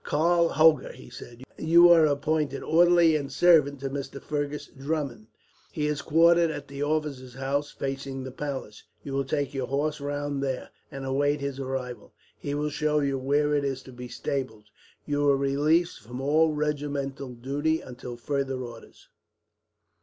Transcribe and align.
"Karl 0.03 0.47
Hoger," 0.49 0.93
he 0.93 1.11
said, 1.11 1.43
"you 1.59 1.89
are 1.91 2.07
appointed 2.07 2.63
orderly 2.63 3.15
and 3.15 3.31
servant 3.31 3.81
to 3.81 3.89
Mr. 3.91 4.19
Fergus 4.19 4.65
Drummond. 4.65 5.27
He 5.71 5.85
is 5.85 6.01
quartered 6.01 6.49
at 6.49 6.67
the 6.67 6.81
officers' 6.81 7.35
house, 7.35 7.69
facing 7.69 8.23
the 8.23 8.31
palace. 8.31 8.83
You 9.03 9.13
will 9.13 9.25
take 9.25 9.53
your 9.53 9.67
horse 9.67 10.01
round 10.01 10.41
there, 10.41 10.71
and 10.89 11.05
await 11.05 11.39
his 11.39 11.59
arrival. 11.59 12.15
He 12.35 12.55
will 12.55 12.71
show 12.71 12.99
you 13.01 13.19
where 13.19 13.53
it 13.53 13.63
is 13.63 13.83
to 13.83 13.91
be 13.91 14.07
stabled. 14.07 14.65
You 15.05 15.29
are 15.29 15.37
released 15.37 15.99
from 16.01 16.19
all 16.19 16.51
regimental 16.51 17.35
duty 17.35 17.79
until 17.81 18.17
further 18.17 18.57
orders." 18.59 19.07